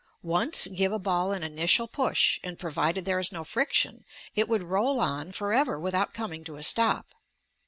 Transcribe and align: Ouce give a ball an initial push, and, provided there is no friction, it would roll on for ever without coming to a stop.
Ouce 0.25 0.65
give 0.67 0.91
a 0.91 0.97
ball 0.97 1.31
an 1.31 1.43
initial 1.43 1.87
push, 1.87 2.39
and, 2.43 2.57
provided 2.57 3.05
there 3.05 3.19
is 3.19 3.31
no 3.31 3.43
friction, 3.43 4.03
it 4.33 4.49
would 4.49 4.63
roll 4.63 4.99
on 4.99 5.31
for 5.31 5.53
ever 5.53 5.79
without 5.79 6.11
coming 6.11 6.43
to 6.43 6.55
a 6.55 6.63
stop. 6.63 7.11